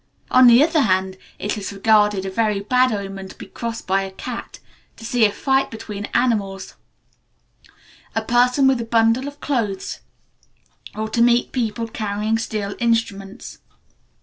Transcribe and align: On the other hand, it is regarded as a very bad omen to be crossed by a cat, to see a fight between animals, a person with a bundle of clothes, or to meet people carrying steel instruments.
On 0.31 0.47
the 0.47 0.63
other 0.63 0.79
hand, 0.81 1.15
it 1.37 1.59
is 1.59 1.71
regarded 1.71 2.25
as 2.25 2.25
a 2.25 2.29
very 2.31 2.59
bad 2.59 2.91
omen 2.91 3.27
to 3.27 3.35
be 3.37 3.45
crossed 3.45 3.85
by 3.85 4.01
a 4.01 4.09
cat, 4.09 4.57
to 4.97 5.05
see 5.05 5.25
a 5.25 5.31
fight 5.31 5.69
between 5.69 6.05
animals, 6.05 6.73
a 8.15 8.23
person 8.23 8.65
with 8.65 8.81
a 8.81 8.85
bundle 8.85 9.27
of 9.27 9.39
clothes, 9.41 9.99
or 10.95 11.07
to 11.09 11.21
meet 11.21 11.51
people 11.51 11.87
carrying 11.87 12.39
steel 12.39 12.73
instruments. 12.79 13.59